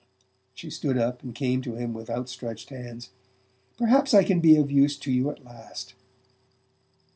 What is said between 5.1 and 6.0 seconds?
you at last!"